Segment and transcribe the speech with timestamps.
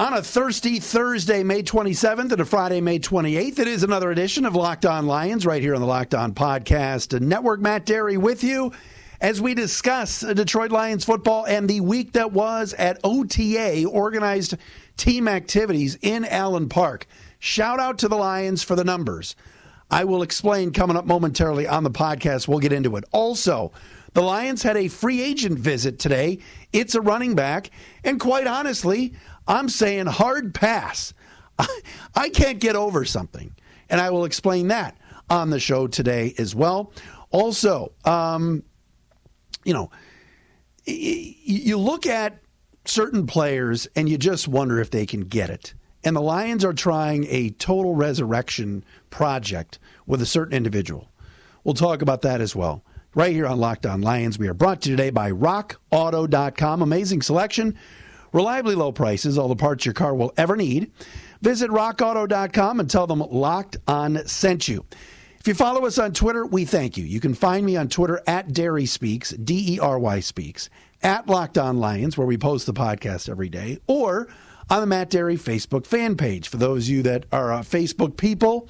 [0.00, 4.46] On a thirsty Thursday, May 27th, and a Friday, May 28th, it is another edition
[4.46, 7.60] of Locked On Lions right here on the Locked On Podcast Network.
[7.60, 8.72] Matt Dery with you
[9.20, 14.56] as we discuss Detroit Lions football and the week that was at OTA, organized
[14.96, 17.06] team activities in Allen Park.
[17.38, 19.36] Shout out to the Lions for the numbers.
[19.90, 22.48] I will explain coming up momentarily on the podcast.
[22.48, 23.04] We'll get into it.
[23.12, 23.70] Also,
[24.14, 26.38] the Lions had a free agent visit today.
[26.72, 27.70] It's a running back.
[28.02, 29.14] And quite honestly,
[29.46, 31.12] I'm saying hard pass.
[32.14, 33.54] I can't get over something.
[33.88, 34.96] And I will explain that
[35.28, 36.92] on the show today as well.
[37.30, 38.62] Also, um,
[39.64, 39.90] you know,
[40.86, 42.40] you look at
[42.84, 45.74] certain players and you just wonder if they can get it.
[46.02, 51.10] And the Lions are trying a total resurrection project with a certain individual.
[51.62, 52.84] We'll talk about that as well.
[53.14, 56.80] Right here on Locked On Lions, we are brought to you today by RockAuto.com.
[56.80, 57.76] Amazing selection
[58.32, 60.90] reliably low prices, all the parts your car will ever need.
[61.42, 64.84] Visit rockauto.com and tell them Locked On sent you.
[65.38, 67.04] If you follow us on Twitter, we thank you.
[67.04, 70.68] You can find me on Twitter at Dery Speaks, D E R Y Speaks,
[71.02, 74.28] at Locked On Lions, where we post the podcast every day, or
[74.68, 76.48] on the Matt Dery Facebook fan page.
[76.48, 78.68] For those of you that are uh, Facebook people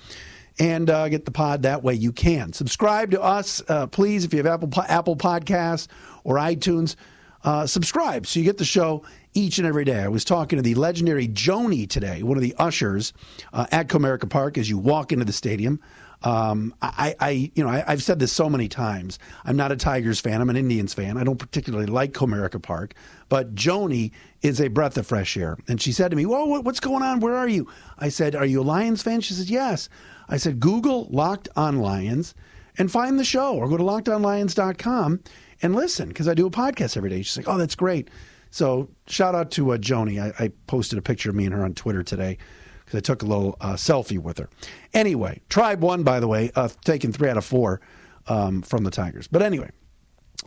[0.60, 2.52] and uh, get the pod that way, you can.
[2.52, 5.88] Subscribe to us, uh, please, if you have Apple, Apple Podcasts
[6.22, 6.94] or iTunes.
[7.42, 9.02] Uh, subscribe so you get the show
[9.34, 10.00] each and every day.
[10.00, 13.12] I was talking to the legendary Joni today, one of the ushers
[13.52, 15.80] uh, at Comerica Park as you walk into the stadium.
[16.22, 19.18] Um, I, I, you know, I, have said this so many times.
[19.44, 20.42] I'm not a Tigers fan.
[20.42, 21.16] I'm an Indians fan.
[21.16, 22.92] I don't particularly like Comerica Park,
[23.30, 25.56] but Joni is a breath of fresh air.
[25.66, 27.20] And she said to me, "Whoa, what's going on?
[27.20, 29.88] Where are you?" I said, "Are you a Lions fan?" She said, "Yes."
[30.28, 32.34] I said, "Google Locked On Lions
[32.76, 35.20] and find the show, or go to lockedonlions.com
[35.62, 38.10] and listen because I do a podcast every day." She's like, "Oh, that's great."
[38.50, 40.20] So shout out to uh, Joni.
[40.20, 42.36] I, I, posted a picture of me and her on Twitter today
[42.84, 44.48] because I took a little uh, selfie with her.
[44.92, 47.80] Anyway, Tribe won, by the way, uh, taking three out of four
[48.26, 49.28] um, from the Tigers.
[49.28, 49.70] But anyway,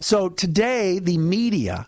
[0.01, 1.87] so today the media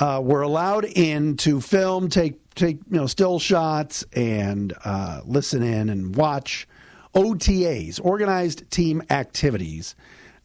[0.00, 5.62] uh, were allowed in to film, take take you know still shots, and uh, listen
[5.62, 6.66] in and watch
[7.14, 9.94] OTAs, organized team activities,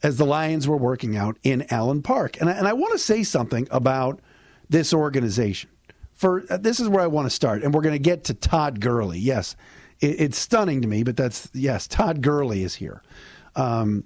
[0.02, 2.38] as the Lions were working out in Allen Park.
[2.40, 4.20] And I, and I want to say something about
[4.68, 5.70] this organization.
[6.12, 8.34] For uh, this is where I want to start, and we're going to get to
[8.34, 9.18] Todd Gurley.
[9.18, 9.56] Yes,
[10.00, 13.02] it, it's stunning to me, but that's yes, Todd Gurley is here.
[13.56, 14.04] Um,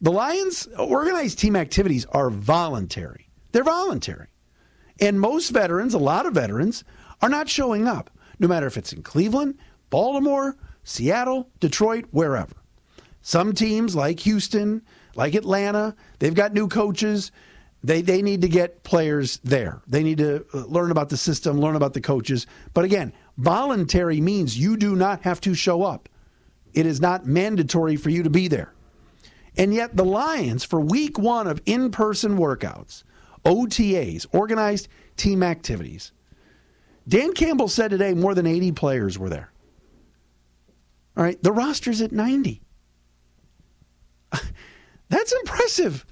[0.00, 3.28] the Lions organized team activities are voluntary.
[3.52, 4.28] They're voluntary,
[5.00, 6.84] and most veterans, a lot of veterans,
[7.22, 9.56] are not showing up, no matter if it's in Cleveland,
[9.90, 12.54] Baltimore, Seattle, Detroit, wherever.
[13.22, 14.82] Some teams like Houston,
[15.14, 17.30] like Atlanta, they've got new coaches.
[17.84, 19.82] They, they need to get players there.
[19.86, 22.46] They need to uh, learn about the system, learn about the coaches.
[22.72, 26.08] But again, voluntary means you do not have to show up.
[26.72, 28.72] It is not mandatory for you to be there.
[29.58, 33.04] And yet, the Lions, for week one of in person workouts,
[33.44, 36.10] OTAs, organized team activities,
[37.06, 39.52] Dan Campbell said today more than 80 players were there.
[41.18, 42.62] All right, the roster's at 90.
[45.10, 46.06] That's impressive.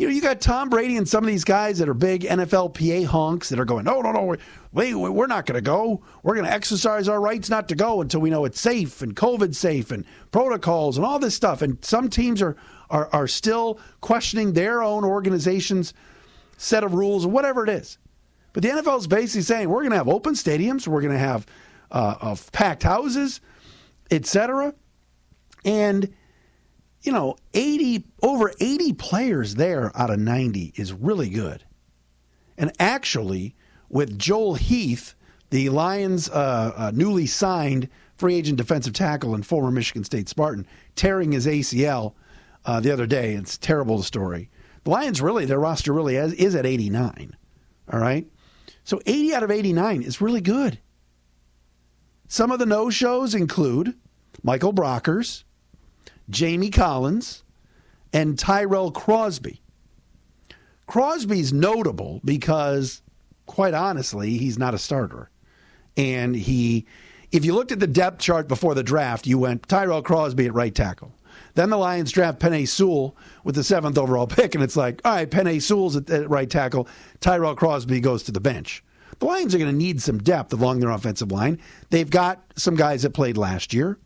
[0.00, 3.04] You know, you got Tom Brady and some of these guys that are big NFLPA
[3.04, 4.34] honks that are going, no, no, no,
[4.72, 6.00] we, we're not going to go.
[6.22, 9.14] We're going to exercise our rights not to go until we know it's safe and
[9.14, 11.60] COVID safe and protocols and all this stuff.
[11.60, 12.56] And some teams are,
[12.88, 15.92] are, are still questioning their own organization's
[16.56, 17.98] set of rules or whatever it is.
[18.54, 21.18] But the NFL is basically saying we're going to have open stadiums, we're going to
[21.18, 21.44] have
[21.90, 23.42] uh, packed houses,
[24.10, 24.72] etc.
[25.62, 26.10] And
[27.02, 31.64] you know, 80 over 80 players there out of 90 is really good.
[32.58, 33.54] And actually,
[33.88, 35.14] with Joel Heath,
[35.50, 40.66] the Lions' uh, uh, newly signed free agent defensive tackle and former Michigan State Spartan,
[40.94, 42.14] tearing his ACL
[42.66, 43.32] uh, the other day.
[43.32, 44.50] It's terrible story.
[44.84, 47.36] The Lions really, their roster really is, is at 89.
[47.90, 48.26] All right?
[48.84, 50.78] So 80 out of 89 is really good.
[52.28, 53.94] Some of the no shows include
[54.42, 55.44] Michael Brockers,
[56.28, 57.42] Jamie Collins,
[58.12, 59.60] and Tyrell Crosby.
[60.86, 63.02] Crosby's notable because,
[63.46, 65.30] quite honestly, he's not a starter.
[65.96, 66.86] And he,
[67.30, 70.54] if you looked at the depth chart before the draft, you went Tyrell Crosby at
[70.54, 71.12] right tackle.
[71.54, 75.14] Then the Lions draft Penei Sewell with the seventh overall pick, and it's like, all
[75.14, 76.88] right, Penei Sewell's at, at right tackle.
[77.20, 78.82] Tyrell Crosby goes to the bench.
[79.18, 81.60] The Lions are going to need some depth along their offensive line.
[81.90, 83.98] They've got some guys that played last year.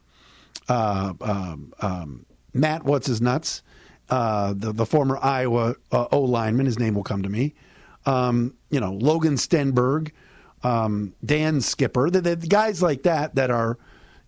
[0.69, 3.63] Uh, um, um, Matt, what's his nuts?
[4.11, 7.55] Uh, the the former Iowa uh, O lineman, his name will come to me.
[8.07, 10.11] Um, you know, Logan Stenberg,
[10.63, 13.79] um, Dan Skipper, the, the, guys like that that are,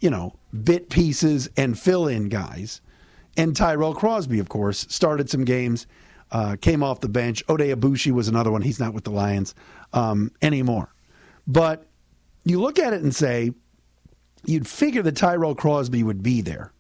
[0.01, 0.35] you know,
[0.65, 2.81] bit pieces and fill in guys.
[3.37, 5.87] And Tyrell Crosby, of course, started some games,
[6.33, 7.45] uh, came off the bench.
[7.47, 8.63] Oday Aboushi was another one.
[8.63, 9.55] He's not with the Lions
[9.93, 10.95] um, anymore.
[11.47, 11.87] But
[12.45, 13.53] you look at it and say,
[14.47, 16.73] you'd figure that Tyrell Crosby would be there.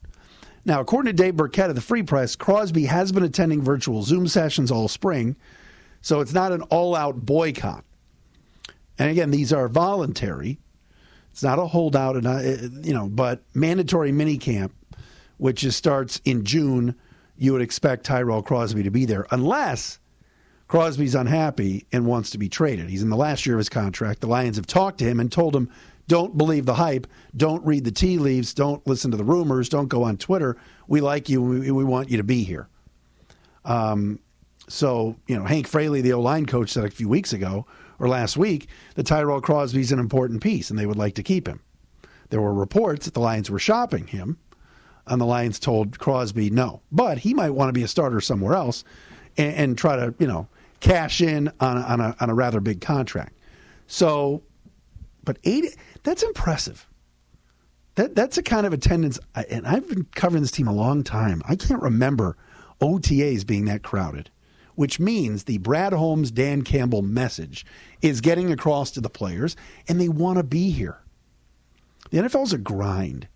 [0.64, 4.26] Now, according to Dave Birkett of the Free Press, Crosby has been attending virtual Zoom
[4.26, 5.36] sessions all spring,
[6.00, 7.84] so it's not an all out boycott.
[8.98, 10.58] And again, these are voluntary.
[11.30, 12.40] It's not a holdout, and uh,
[12.82, 14.70] you know, but mandatory minicamp,
[15.36, 16.96] which just starts in June.
[17.36, 19.98] You would expect Tyrell Crosby to be there, unless
[20.66, 22.88] Crosby's unhappy and wants to be traded.
[22.88, 24.20] He's in the last year of his contract.
[24.20, 25.70] The Lions have talked to him and told him
[26.08, 27.06] don't believe the hype.
[27.36, 28.54] Don't read the tea leaves.
[28.54, 29.68] Don't listen to the rumors.
[29.68, 30.56] Don't go on Twitter.
[30.86, 31.42] We like you.
[31.42, 32.68] We, we want you to be here.
[33.64, 34.20] Um,
[34.68, 37.66] so, you know, Hank Fraley, the O line coach, said a few weeks ago
[37.98, 41.48] or last week that Tyrell Crosby's an important piece and they would like to keep
[41.48, 41.60] him.
[42.30, 44.38] There were reports that the Lions were shopping him,
[45.06, 46.82] and the Lions told Crosby no.
[46.90, 48.82] But he might want to be a starter somewhere else
[49.36, 50.48] and, and try to, you know,
[50.80, 53.34] cash in on a, on a, on a rather big contract.
[53.86, 54.42] So,
[55.24, 55.76] but eight,
[56.06, 56.88] that's impressive.
[57.96, 61.42] That that's a kind of attendance, and I've been covering this team a long time.
[61.48, 62.36] I can't remember
[62.80, 64.30] OTAs being that crowded,
[64.76, 67.66] which means the Brad Holmes, Dan Campbell message
[68.02, 69.56] is getting across to the players,
[69.88, 71.00] and they want to be here.
[72.10, 73.26] The NFL's a grind.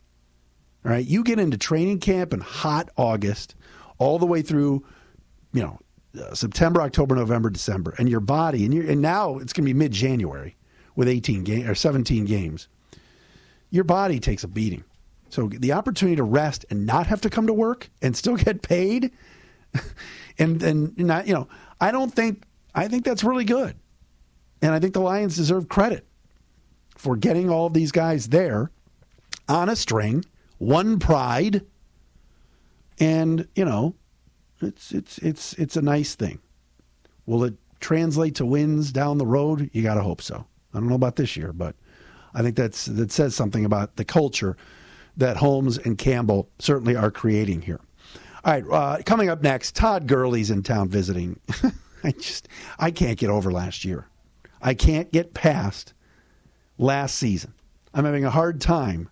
[0.85, 3.57] All right, you get into training camp in hot August,
[3.99, 4.87] all the way through,
[5.53, 5.81] you know,
[6.23, 9.75] uh, September, October, November, December, and your body, and you and now it's going to
[9.75, 10.55] be mid January
[10.97, 12.69] with 18 game, or 17 games,
[13.71, 14.85] your body takes a beating.
[15.29, 18.63] So the opportunity to rest and not have to come to work and still get
[18.63, 19.13] paid,
[20.39, 21.49] and and not you know,
[21.81, 22.43] I don't think
[22.75, 23.77] I think that's really good,
[24.61, 26.05] and I think the Lions deserve credit
[26.97, 28.71] for getting all of these guys there
[29.49, 30.25] on a string,
[30.59, 31.65] one pride,
[32.99, 33.95] and you know,
[34.61, 36.41] it's it's it's it's a nice thing.
[37.25, 39.71] Will it translate to wins down the road?
[39.73, 40.47] You got to hope so.
[40.73, 41.75] I don't know about this year, but
[42.35, 44.57] I think that's that says something about the culture
[45.17, 47.81] that Holmes and Campbell certainly are creating here.
[48.45, 51.41] All right, uh, coming up next, Todd Gurley's in town visiting.
[52.05, 54.07] I just I can't get over last year.
[54.63, 55.93] I can't get past
[56.79, 57.55] last season.
[57.93, 59.11] I'm having a hard time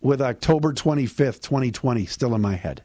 [0.00, 2.84] with October 25th, 2020 still in my head.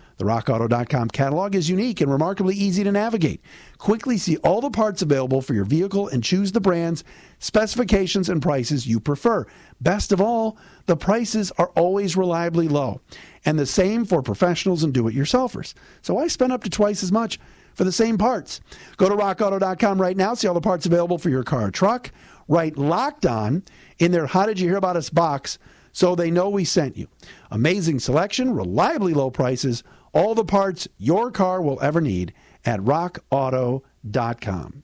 [0.21, 3.41] The RockAuto.com catalog is unique and remarkably easy to navigate.
[3.79, 7.03] Quickly see all the parts available for your vehicle and choose the brands,
[7.39, 9.47] specifications, and prices you prefer.
[9.79, 13.01] Best of all, the prices are always reliably low,
[13.45, 15.73] and the same for professionals and do it yourselfers.
[16.03, 17.39] So I spend up to twice as much
[17.73, 18.61] for the same parts.
[18.97, 22.11] Go to rockauto.com right now, see all the parts available for your car or truck.
[22.47, 23.63] Write locked on
[23.97, 25.57] in their How Did You Hear About Us box
[25.91, 27.07] so they know we sent you.
[27.49, 32.33] Amazing selection, reliably low prices all the parts your car will ever need
[32.65, 34.83] at rockauto.com.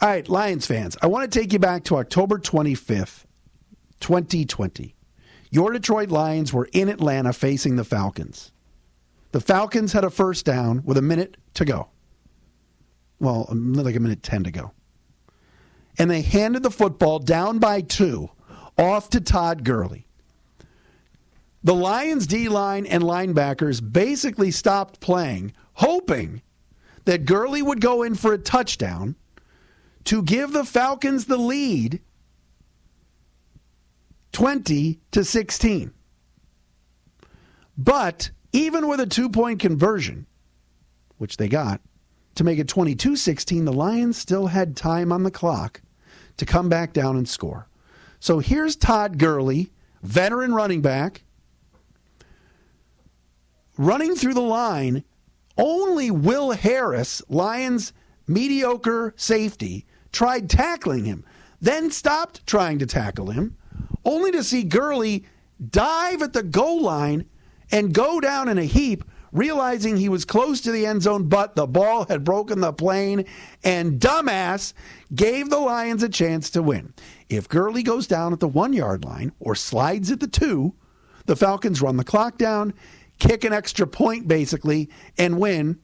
[0.00, 3.24] All right, Lions fans, I want to take you back to October 25th,
[4.00, 4.94] 2020.
[5.50, 8.50] Your Detroit Lions were in Atlanta facing the Falcons.
[9.30, 11.88] The Falcons had a first down with a minute to go.
[13.20, 14.72] Well, like a minute 10 to go.
[15.96, 18.30] And they handed the football down by two
[18.76, 20.03] off to Todd Gurley
[21.64, 26.42] the Lions D line and linebackers basically stopped playing, hoping
[27.06, 29.16] that Gurley would go in for a touchdown
[30.04, 32.00] to give the Falcons the lead
[34.32, 35.92] 20 to 16.
[37.78, 40.26] But even with a two point conversion,
[41.16, 41.80] which they got,
[42.34, 45.80] to make it 22 16, the Lions still had time on the clock
[46.36, 47.68] to come back down and score.
[48.20, 51.23] So here's Todd Gurley, veteran running back,
[53.76, 55.04] running through the line,
[55.56, 57.92] only Will Harris, Lions
[58.26, 61.24] mediocre safety, tried tackling him,
[61.60, 63.56] then stopped trying to tackle him,
[64.04, 65.24] only to see Gurley
[65.70, 67.26] dive at the goal line
[67.70, 71.56] and go down in a heap, realizing he was close to the end zone, but
[71.56, 73.24] the ball had broken the plane,
[73.64, 74.72] and dumbass
[75.14, 76.94] gave the Lions a chance to win.
[77.28, 80.74] If Gurley goes down at the one yard line or slides at the two,
[81.26, 82.74] the Falcons run the clock down,
[83.26, 85.78] kick an extra point basically, and win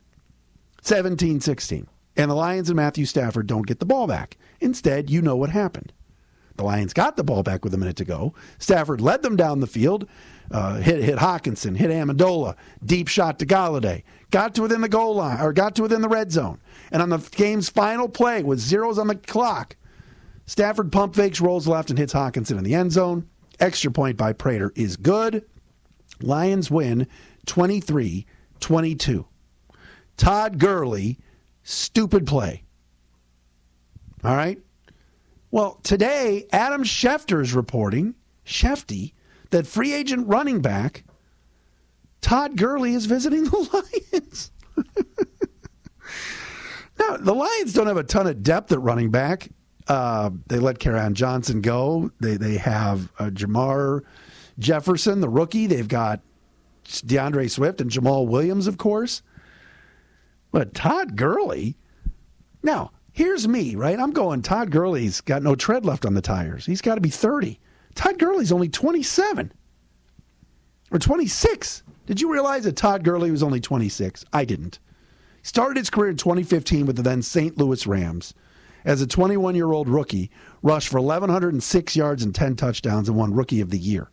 [0.83, 1.87] 17 16.
[2.17, 4.37] And the Lions and Matthew Stafford don't get the ball back.
[4.61, 5.93] Instead, you know what happened.
[6.57, 8.35] The Lions got the ball back with a minute to go.
[8.59, 10.07] Stafford led them down the field,
[10.51, 15.15] uh, hit hit Hockenson, hit Amendola, deep shot to Golladay, got to within the goal
[15.15, 16.61] line or got to within the red zone.
[16.91, 19.77] And on the game's final play with zeros on the clock,
[20.45, 23.29] Stafford pump fakes, rolls left, and hits Hockenson in the end zone.
[23.61, 25.45] Extra point by Prater is good.
[26.21, 27.07] Lions win
[27.47, 28.27] 23
[28.61, 29.27] 22.
[30.17, 31.19] Todd Gurley,
[31.63, 32.63] stupid play.
[34.23, 34.59] All right.
[35.51, 39.15] Well, today, Adam Schefter is reporting, Shefty,
[39.51, 41.05] that free agent running back
[42.21, 44.51] Todd Gurley is visiting the Lions.
[46.99, 49.49] now, the Lions don't have a ton of depth at running back.
[49.89, 52.11] Uh, they let Kerryon Johnson go.
[52.21, 54.03] They they have uh, Jermar
[54.59, 55.67] Jefferson, the rookie.
[55.67, 56.21] They've got
[56.85, 59.23] D'Andre Swift and Jamaal Williams, of course.
[60.53, 61.77] But Todd Gurley,
[62.63, 63.99] now here's me, right?
[63.99, 64.43] I'm going.
[64.43, 66.67] Todd Gurley's got no tread left on the tires.
[66.67, 67.61] He's got to be 30.
[67.95, 69.53] Todd Gurley's only 27
[70.91, 71.83] or 26.
[72.07, 74.25] Did you realize that Todd Gurley was only 26?
[74.33, 74.79] I didn't.
[75.41, 77.57] He started his career in 2015 with the then St.
[77.57, 78.35] Louis Rams.
[78.85, 80.31] As a 21 year old rookie,
[80.63, 84.11] rushed for 1,106 yards and 10 touchdowns and won Rookie of the Year.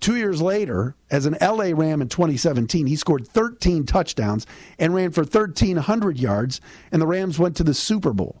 [0.00, 4.46] Two years later, as an LA Ram in 2017, he scored 13 touchdowns
[4.78, 6.60] and ran for 1,300 yards,
[6.92, 8.40] and the Rams went to the Super Bowl.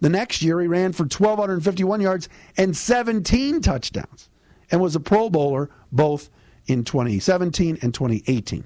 [0.00, 4.28] The next year, he ran for 1,251 yards and 17 touchdowns
[4.70, 6.28] and was a Pro Bowler both
[6.66, 8.64] in 2017 and 2018.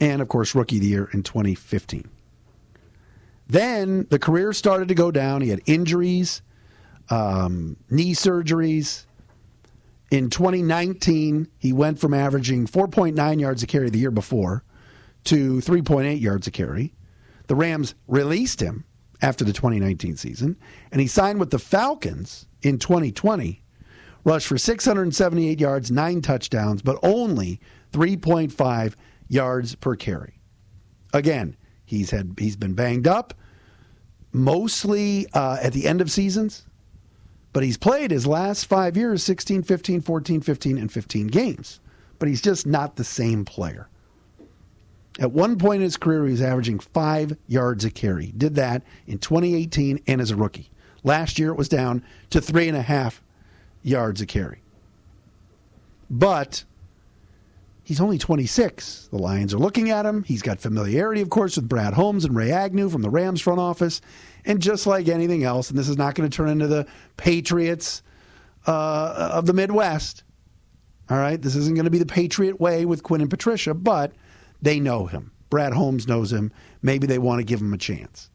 [0.00, 2.08] And, of course, Rookie of the Year in 2015.
[3.46, 5.42] Then the career started to go down.
[5.42, 6.42] He had injuries,
[7.08, 9.04] um, knee surgeries.
[10.12, 14.62] In 2019, he went from averaging 4.9 yards a carry the year before
[15.24, 16.92] to 3.8 yards a carry.
[17.46, 18.84] The Rams released him
[19.22, 20.58] after the 2019 season,
[20.90, 23.64] and he signed with the Falcons in 2020,
[24.22, 27.58] rushed for 678 yards, nine touchdowns, but only
[27.92, 28.94] 3.5
[29.28, 30.42] yards per carry.
[31.14, 33.32] Again, he's had he's been banged up,
[34.30, 36.66] mostly uh, at the end of seasons,
[37.52, 41.80] but he's played his last five years 16, 15, 14, 15, and 15 games.
[42.18, 43.88] But he's just not the same player.
[45.18, 48.32] At one point in his career, he was averaging five yards a carry.
[48.36, 50.70] Did that in 2018 and as a rookie.
[51.04, 53.22] Last year, it was down to three and a half
[53.82, 54.62] yards a carry.
[56.08, 56.64] But
[57.84, 59.08] he's only 26.
[59.10, 60.22] The Lions are looking at him.
[60.24, 63.60] He's got familiarity, of course, with Brad Holmes and Ray Agnew from the Rams front
[63.60, 64.00] office.
[64.44, 66.86] And just like anything else, and this is not going to turn into the
[67.16, 68.02] Patriots
[68.66, 70.24] uh, of the Midwest.
[71.10, 74.12] All right, this isn't going to be the Patriot way with Quinn and Patricia, but
[74.60, 75.32] they know him.
[75.50, 76.50] Brad Holmes knows him.
[76.80, 78.30] Maybe they want to give him a chance.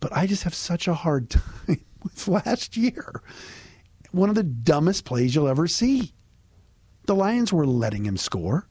[0.00, 1.30] But I just have such a hard
[1.66, 3.22] time with last year.
[4.12, 6.14] One of the dumbest plays you'll ever see.
[7.06, 8.68] The Lions were letting him score.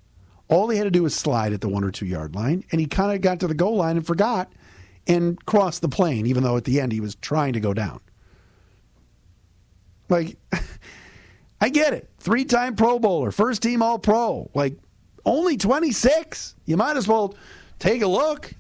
[0.48, 2.80] All he had to do was slide at the one or two yard line, and
[2.80, 4.52] he kind of got to the goal line and forgot
[5.08, 8.00] and crossed the plane, even though at the end he was trying to go down.
[10.10, 10.38] Like,
[11.62, 12.10] I get it.
[12.20, 14.50] Three time Pro Bowler, first team All Pro.
[14.54, 14.78] Like,
[15.26, 16.56] only 26.
[16.66, 17.36] You might as well
[17.80, 18.54] take a look.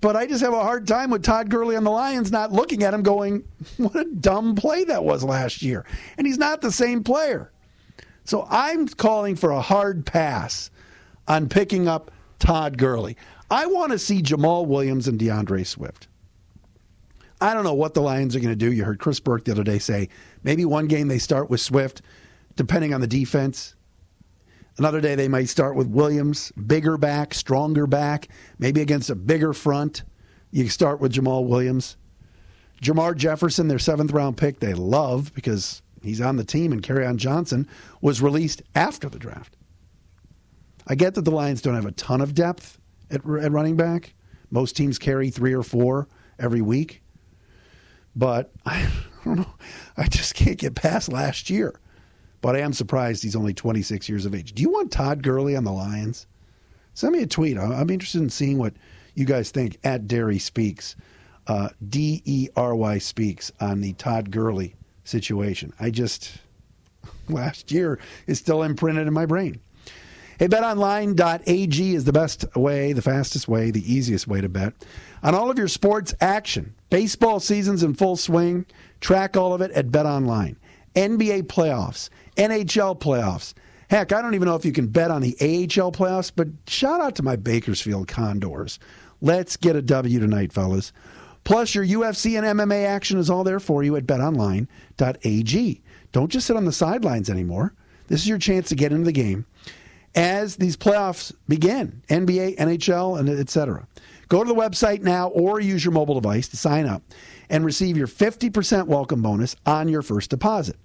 [0.00, 2.82] But I just have a hard time with Todd Gurley on the Lions not looking
[2.82, 3.44] at him going,
[3.76, 5.84] what a dumb play that was last year.
[6.16, 7.52] And he's not the same player.
[8.30, 10.70] So I'm calling for a hard pass
[11.26, 13.16] on picking up Todd Gurley.
[13.50, 16.06] I want to see Jamaal Williams and D'Andre Swift.
[17.40, 18.70] I don't know what the Lions are going to do.
[18.70, 20.10] You heard Chris Burke the other day say
[20.44, 22.02] maybe one game they start with Swift,
[22.54, 23.74] depending on the defense.
[24.78, 28.28] Another day they might start with Williams, bigger back, stronger back,
[28.60, 30.04] maybe against a bigger front.
[30.52, 31.96] You start with Jamaal Williams.
[32.80, 37.16] Jermar Jefferson, their seventh round pick, they love because he's on the team, and Kerryon
[37.16, 37.68] Johnson
[38.00, 39.56] was released after the draft.
[40.86, 42.78] I get that the Lions don't have a ton of depth
[43.10, 44.14] at, at running back.
[44.50, 47.02] Most teams carry three or four every week.
[48.16, 48.88] But I
[49.24, 49.54] don't know.
[49.96, 51.78] I just can't get past last year.
[52.40, 54.54] But I am surprised he's only 26 years of age.
[54.54, 56.26] Do you want Todd Gurley on the Lions?
[56.94, 57.58] Send me a tweet.
[57.58, 58.74] I'm interested in seeing what
[59.14, 60.96] you guys think at Dery Speaks,
[61.46, 64.74] uh, D E R Y Speaks on the Todd Gurley
[65.10, 65.72] situation.
[65.78, 66.38] I just,
[67.28, 69.60] last year is still imprinted in my brain.
[70.38, 74.72] Hey, betonline.ag is the best way, the fastest way, the easiest way to bet
[75.22, 76.74] on all of your sports action.
[76.88, 78.64] Baseball season's in full swing.
[79.00, 80.56] Track all of it at BetOnline.
[80.94, 83.52] NBA playoffs, NHL playoffs.
[83.90, 87.00] Heck, I don't even know if you can bet on the AHL playoffs, but shout
[87.00, 88.78] out to my Bakersfield Condors.
[89.20, 90.92] Let's get a W tonight, fellas.
[91.44, 95.82] Plus, your UFC and MMA action is all there for you at betonline.ag.
[96.12, 97.74] Don't just sit on the sidelines anymore.
[98.08, 99.46] This is your chance to get into the game
[100.14, 103.86] as these playoffs begin NBA, NHL, and etc.
[104.28, 107.02] Go to the website now or use your mobile device to sign up
[107.48, 110.76] and receive your 50% welcome bonus on your first deposit.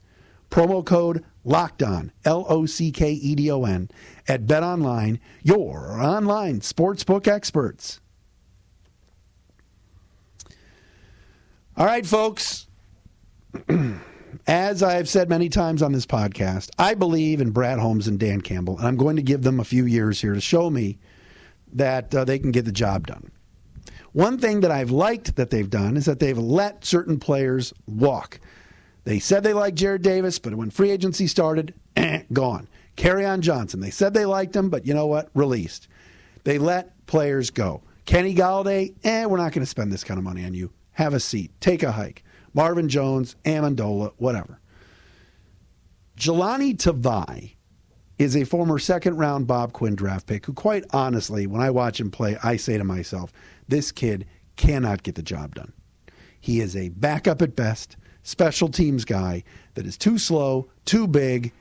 [0.49, 3.89] Promo code Locked On, L O C K E D O N,
[4.27, 7.99] at BetOnline, your online sportsbook experts.
[11.77, 12.67] All right, folks.
[14.47, 18.39] As I've said many times on this podcast, I believe in Brad Holmes and Dan
[18.39, 20.99] Campbell, and I'm going to give them a few years here to show me
[21.73, 23.29] that uh, they can get the job done.
[24.13, 28.39] One thing that I've liked that they've done is that they've let certain players walk.
[29.03, 32.69] They said they liked Jarrad Davis, but when free agency started, eh, gone.
[33.03, 35.29] on Johnson, they said they liked him, but you know what?
[35.33, 35.89] Released.
[36.45, 37.81] They let players go.
[38.05, 40.71] Kenny Golladay, eh, we're not going to spend this kind of money on you.
[40.95, 41.51] Have a seat.
[41.61, 42.23] Take a hike.
[42.53, 44.59] Marvin Jones, Amendola, whatever.
[46.17, 47.55] Jahlani Tavai
[48.17, 51.99] is a former second round Bob Quinn draft pick who, quite honestly, when I watch
[51.99, 53.33] him play, I say to myself,
[53.67, 54.25] this kid
[54.55, 55.73] cannot get the job done.
[56.39, 61.51] He is a backup at best, special teams guy that is too slow, too big,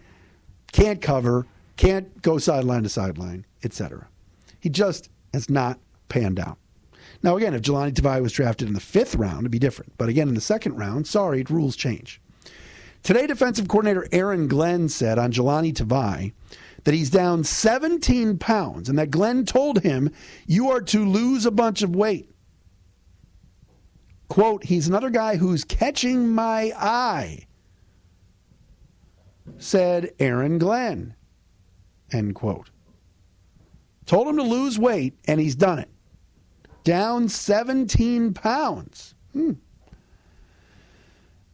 [0.71, 4.07] can't cover, can't go sideline to sideline, etc.
[4.61, 6.59] He just has not panned out.
[7.23, 9.93] Now, again, if Jahlani Tavai was drafted in the fifth round, it'd be different.
[9.97, 12.21] But again, in the second round, sorry, rules change.
[13.03, 16.33] Today, defensive coordinator Aaron Glenn said on Jahlani Tavai
[16.85, 20.11] that he's down 17 pounds and that Glenn told him,
[20.47, 22.31] You are to lose a bunch of weight.
[24.29, 27.47] Quote, he's another guy who's catching my eye,
[29.59, 31.15] said Aaron Glenn.
[32.11, 32.71] End quote.
[34.07, 35.89] Told him to lose weight, and he's done it
[36.85, 39.15] down 17 pounds.
[39.33, 39.53] Hmm.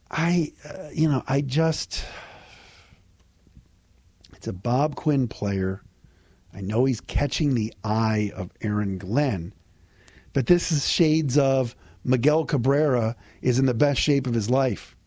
[0.09, 2.03] I, uh, you know, I just,
[4.33, 5.81] it's a Bob Quinn player.
[6.53, 9.53] I know he's catching the eye of Aaron Glenn,
[10.33, 14.97] but this is shades of Miguel Cabrera is in the best shape of his life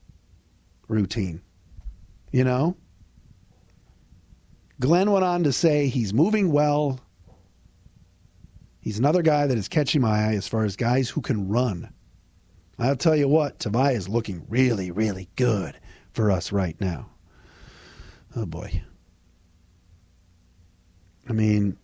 [0.89, 1.43] routine.
[2.33, 2.77] You know?
[4.81, 7.01] Glenn went on to say he's moving well.
[8.85, 11.89] He's another guy that is catching my eye as far as guys who can run.
[12.79, 15.79] I'll tell you what, Tavai is looking really, really good
[16.13, 17.09] for us right now.
[18.37, 18.83] Oh boy.
[21.27, 21.79] I mean,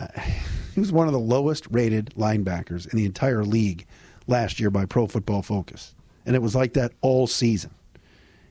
[0.74, 3.86] he was one of the lowest rated linebackers in the entire league
[4.26, 5.94] last year by Pro Football Focus.
[6.26, 7.70] And it was like that all season.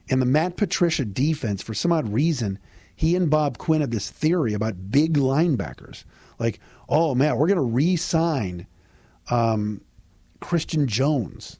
[0.10, 2.58] And the Matt Patricia defense, for some odd reason,
[2.96, 6.06] he and Bob Quinn had this theory about big linebackers
[6.40, 8.66] like, oh man, we're going to re-sign
[9.30, 9.82] um,
[10.40, 11.60] Christian Jones.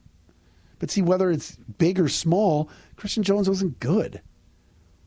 [0.78, 4.22] But see, whether it's big or small, Christian Jones wasn't good.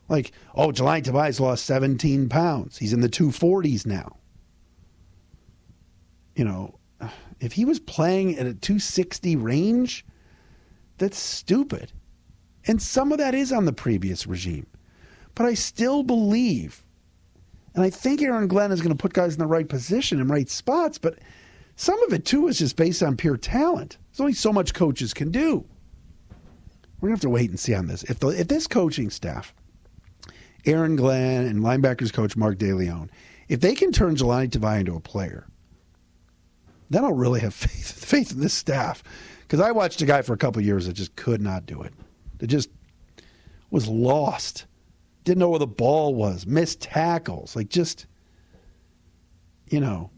[0.07, 2.77] Like, oh, Jahlani Tavai lost 17 pounds.
[2.77, 4.17] He's in the 240s now.
[6.35, 6.79] You know,
[7.39, 10.05] if he was playing at a 260 range,
[10.97, 11.91] that's stupid.
[12.65, 14.67] And some of that is on the previous regime.
[15.35, 16.85] But I still believe
[17.75, 20.29] and I think Aaron Glenn is going to put guys in the right position and
[20.29, 21.19] right spots, but
[21.75, 23.97] some of it too is just based on pure talent.
[24.11, 25.65] There's only so much coaches can do.
[26.99, 28.03] We're going to have to wait and see on this.
[28.03, 29.53] If, the, if this coaching staff,
[30.65, 33.09] Aaron Glenn and linebackers coach Mark DeLeone,
[33.49, 35.47] if they can turn Jahlani Tavai into a player,
[36.89, 39.03] then I'll really have faith, faith in this staff.
[39.41, 41.93] Because I watched a guy for a couple years that just could not do it.
[42.37, 42.69] That just
[43.69, 44.65] was lost
[45.23, 48.05] didn't know where the ball was, missed tackles, like just,
[49.69, 50.09] you know.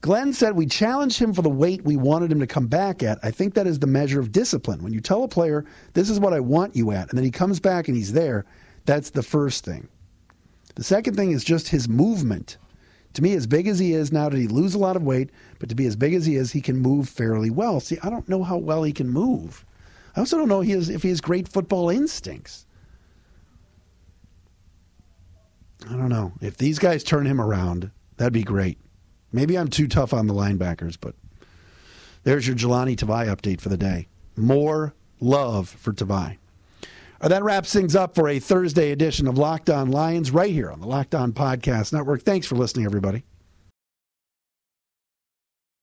[0.00, 3.18] Glenn said we challenged him for the weight we wanted him to come back at.
[3.22, 4.82] I think that is the measure of discipline.
[4.82, 7.30] When you tell a player, this is what I want you at, and then he
[7.30, 8.44] comes back and he's there,
[8.84, 9.88] that's the first thing.
[10.76, 12.58] The second thing is just his movement.
[13.14, 15.30] To me, as big as he is now, did he lose a lot of weight?
[15.58, 17.80] But to be as big as he is, he can move fairly well.
[17.80, 19.64] See, I don't know how well he can move.
[20.14, 22.65] I also don't know he has, if he has great football instincts.
[25.84, 26.32] I don't know.
[26.40, 28.78] If these guys turn him around, that'd be great.
[29.32, 31.14] Maybe I'm too tough on the linebackers, but
[32.24, 34.08] there's your Jahlani Tavai update for the day.
[34.36, 36.38] More love for Tavai.
[37.20, 40.70] Uh, that wraps things up for a Thursday edition of Locked On Lions right here
[40.70, 42.22] on the Locked On Podcast Network.
[42.22, 43.24] Thanks for listening, everybody.